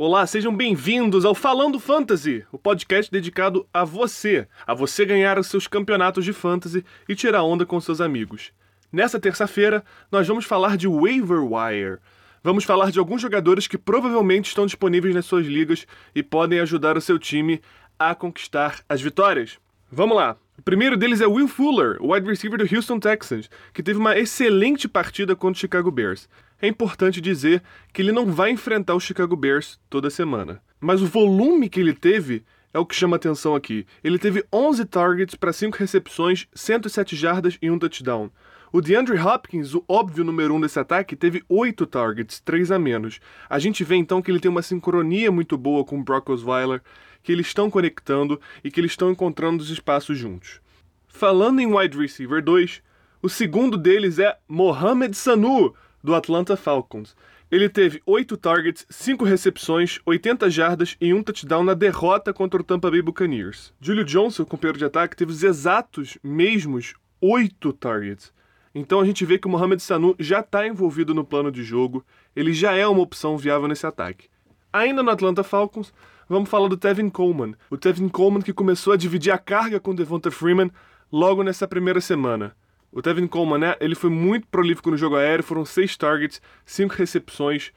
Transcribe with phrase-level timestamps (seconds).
[0.00, 5.48] Olá, sejam bem-vindos ao Falando Fantasy, o podcast dedicado a você, a você ganhar os
[5.48, 8.52] seus campeonatos de fantasy e tirar onda com seus amigos.
[8.92, 11.98] Nessa terça-feira, nós vamos falar de waiver wire.
[12.44, 15.84] Vamos falar de alguns jogadores que provavelmente estão disponíveis nas suas ligas
[16.14, 17.60] e podem ajudar o seu time
[17.98, 19.58] a conquistar as vitórias.
[19.90, 20.36] Vamos lá.
[20.58, 24.18] O primeiro deles é Will Fuller, o wide receiver do Houston Texans, que teve uma
[24.18, 26.28] excelente partida contra o Chicago Bears
[26.60, 27.62] é importante dizer
[27.92, 30.60] que ele não vai enfrentar o Chicago Bears toda semana.
[30.80, 32.44] Mas o volume que ele teve
[32.74, 33.86] é o que chama atenção aqui.
[34.02, 38.30] Ele teve 11 targets para 5 recepções, 107 jardas e um touchdown.
[38.70, 42.78] O DeAndre Hopkins, o óbvio número 1 um desse ataque, teve 8 targets, 3 a
[42.78, 43.18] menos.
[43.48, 46.82] A gente vê então que ele tem uma sincronia muito boa com o Brock Osweiler,
[47.22, 50.60] que eles estão conectando e que eles estão encontrando os espaços juntos.
[51.06, 52.82] Falando em wide receiver 2,
[53.20, 57.16] o segundo deles é Mohamed Sanu, do Atlanta Falcons.
[57.50, 62.64] Ele teve 8 targets, 5 recepções, 80 jardas e um touchdown na derrota contra o
[62.64, 63.72] Tampa Bay Buccaneers.
[63.80, 68.32] Julio Johnson, companheiro de ataque, teve os exatos mesmos 8 targets.
[68.74, 72.04] Então a gente vê que o Mohamed Sanu já está envolvido no plano de jogo,
[72.36, 74.28] ele já é uma opção viável nesse ataque.
[74.72, 75.92] Ainda no Atlanta Falcons,
[76.28, 77.54] vamos falar do Tevin Coleman.
[77.70, 80.70] O Tevin Coleman que começou a dividir a carga com Devonta Freeman
[81.10, 82.54] logo nessa primeira semana.
[82.92, 86.94] O Tevin Coleman, né, ele foi muito prolífico no jogo aéreo, foram seis targets, cinco
[86.94, 87.72] recepções,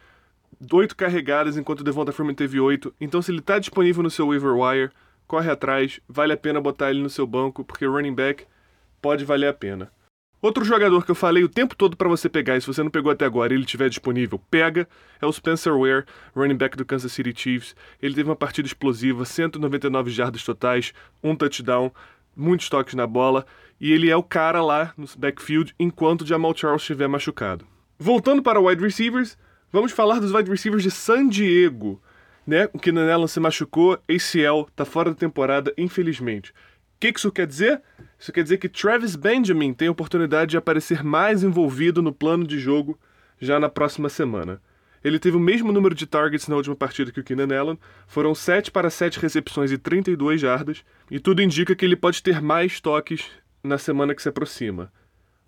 [0.72, 2.94] oito carregadas, enquanto o Devonta Freeman teve oito.
[3.00, 4.92] Então, se ele está disponível no seu waiver wire,
[5.28, 8.46] corre atrás, vale a pena botar ele no seu banco, porque running back
[9.02, 9.92] pode valer a pena.
[10.42, 12.90] Outro jogador que eu falei o tempo todo para você pegar, e se você não
[12.90, 14.88] pegou até agora e ele estiver disponível, pega,
[15.22, 17.76] é o Spencer Ware, running back do Kansas City Chiefs.
[18.02, 21.92] Ele teve uma partida explosiva, 199 jardas totais, um touchdown,
[22.36, 23.46] muitos toques na bola
[23.80, 27.66] e ele é o cara lá no backfield enquanto Jamal Charles estiver machucado.
[27.98, 29.38] Voltando para wide receivers,
[29.72, 32.02] vamos falar dos wide receivers de San Diego.
[32.46, 32.68] Né?
[32.74, 36.52] O Keenan Allen se machucou, ACL, está fora da temporada, infelizmente.
[36.52, 36.54] O
[37.00, 37.82] que isso quer dizer?
[38.22, 42.46] Isso quer dizer que Travis Benjamin tem a oportunidade de aparecer mais envolvido no plano
[42.46, 43.00] de jogo
[43.40, 44.62] já na próxima semana.
[45.04, 48.36] Ele teve o mesmo número de targets na última partida que o Keenan Allen, foram
[48.36, 52.80] 7 para 7 recepções e 32 jardas, e tudo indica que ele pode ter mais
[52.80, 53.26] toques
[53.64, 54.94] na semana que se aproxima.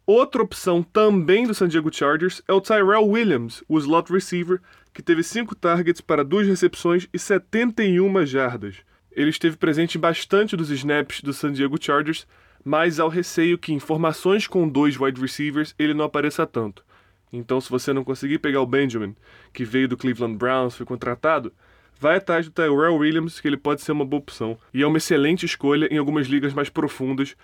[0.03, 4.59] Outra opção também do San Diego Chargers é o Tyrell Williams, o slot receiver,
[4.91, 8.77] que teve 5 targets para 2 recepções e 71 jardas.
[9.11, 12.25] Ele esteve presente em bastante dos snaps do San Diego Chargers,
[12.63, 16.83] mas ao receio que em formações com dois wide receivers ele não apareça tanto.
[17.31, 19.15] Então, se você não conseguir pegar o Benjamin,
[19.51, 21.51] que veio do Cleveland Browns, foi contratado,
[21.99, 24.57] vai atrás do Tyrell Williams, que ele pode ser uma boa opção.
[24.73, 27.35] E é uma excelente escolha em algumas ligas mais profundas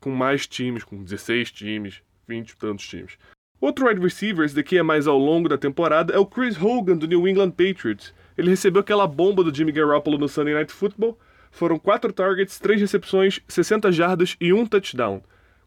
[0.00, 3.16] com mais times, com 16 times, 20 e tantos times.
[3.60, 6.96] Outro wide receiver, esse daqui é mais ao longo da temporada, é o Chris Hogan,
[6.96, 8.12] do New England Patriots.
[8.36, 11.18] Ele recebeu aquela bomba do Jimmy Garoppolo no Sunday Night Football.
[11.56, 15.22] Foram 4 targets, 3 recepções, 60 jardas e um touchdown.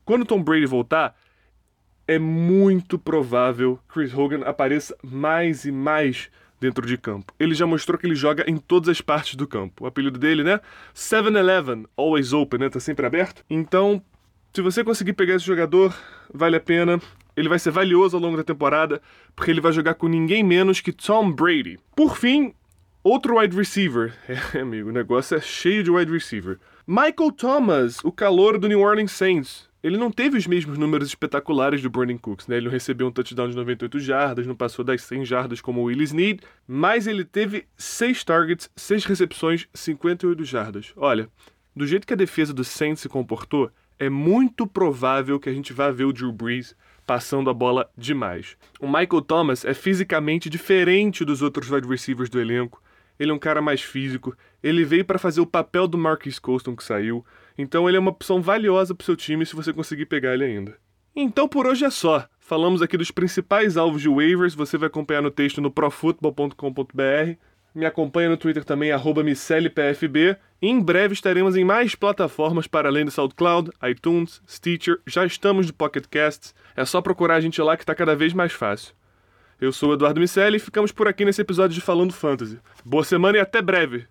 [0.05, 1.15] Quando Tom Brady voltar,
[2.07, 6.29] é muito provável que Chris Hogan apareça mais e mais
[6.59, 7.33] dentro de campo.
[7.39, 9.83] Ele já mostrou que ele joga em todas as partes do campo.
[9.83, 10.59] O apelido dele, né?
[10.93, 12.69] 7-Eleven, always open, né?
[12.69, 13.43] Tá sempre aberto.
[13.49, 13.99] Então,
[14.53, 15.91] se você conseguir pegar esse jogador,
[16.31, 17.01] vale a pena.
[17.35, 19.01] Ele vai ser valioso ao longo da temporada,
[19.35, 21.79] porque ele vai jogar com ninguém menos que Tom Brady.
[21.95, 22.53] Por fim,
[23.03, 24.13] outro wide receiver.
[24.53, 26.59] É, amigo, o negócio é cheio de wide receiver.
[26.87, 29.69] Michael Thomas, o calor do New Orleans Saints.
[29.81, 32.57] Ele não teve os mesmos números espetaculares do Brandon Cooks, né?
[32.57, 35.83] Ele não recebeu um touchdown de 98 jardas, não passou das 100 jardas como o
[35.85, 40.91] Willis Need, mas ele teve 6 targets, 6 recepções, 58 jardas.
[40.97, 41.29] Olha,
[41.73, 45.71] do jeito que a defesa do Saints se comportou, é muito provável que a gente
[45.71, 48.57] vá ver o Drew Brees passando a bola demais.
[48.79, 52.81] O Michael Thomas é fisicamente diferente dos outros wide receivers do elenco.
[53.19, 54.35] Ele é um cara mais físico.
[54.63, 57.25] Ele veio para fazer o papel do Marcus Colston que saiu.
[57.57, 60.45] Então ele é uma opção valiosa para o seu time se você conseguir pegar ele
[60.45, 60.77] ainda.
[61.15, 62.25] Então por hoje é só.
[62.39, 64.55] Falamos aqui dos principais alvos de waivers.
[64.55, 67.35] Você vai acompanhar no texto no profutbol.com.br.
[67.75, 68.91] Me acompanha no Twitter também,
[69.23, 70.37] MicellePFB.
[70.61, 74.99] Em breve estaremos em mais plataformas para além do SoundCloud, iTunes, Stitcher.
[75.05, 76.55] Já estamos no Pocket Casts.
[76.75, 78.93] É só procurar a gente lá que está cada vez mais fácil.
[79.59, 82.59] Eu sou o Eduardo Micelli e ficamos por aqui nesse episódio de Falando Fantasy.
[82.85, 84.07] Boa semana e até breve!